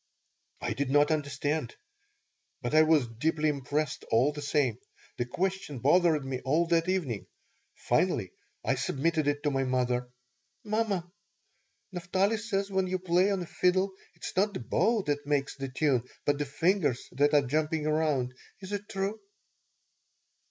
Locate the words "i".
0.61-0.73, 2.73-2.81, 8.65-8.73